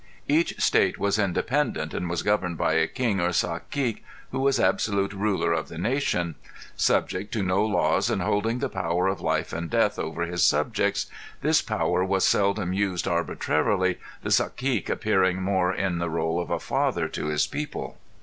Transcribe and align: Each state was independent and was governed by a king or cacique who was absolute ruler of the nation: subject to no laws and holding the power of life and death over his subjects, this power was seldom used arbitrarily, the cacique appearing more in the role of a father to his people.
Each 0.27 0.59
state 0.59 0.97
was 0.97 1.19
independent 1.19 1.93
and 1.93 2.09
was 2.09 2.23
governed 2.23 2.57
by 2.57 2.73
a 2.73 2.87
king 2.87 3.19
or 3.19 3.27
cacique 3.27 4.03
who 4.31 4.39
was 4.39 4.59
absolute 4.59 5.13
ruler 5.13 5.53
of 5.53 5.67
the 5.67 5.77
nation: 5.77 6.33
subject 6.75 7.31
to 7.33 7.43
no 7.43 7.63
laws 7.63 8.09
and 8.09 8.23
holding 8.23 8.57
the 8.57 8.67
power 8.67 9.05
of 9.07 9.21
life 9.21 9.53
and 9.53 9.69
death 9.69 9.99
over 9.99 10.23
his 10.23 10.41
subjects, 10.41 11.05
this 11.43 11.61
power 11.61 12.03
was 12.03 12.25
seldom 12.27 12.73
used 12.73 13.07
arbitrarily, 13.07 13.99
the 14.23 14.29
cacique 14.31 14.89
appearing 14.89 15.39
more 15.43 15.71
in 15.71 15.99
the 15.99 16.09
role 16.09 16.39
of 16.39 16.49
a 16.49 16.59
father 16.59 17.07
to 17.09 17.27
his 17.27 17.45
people. 17.45 17.99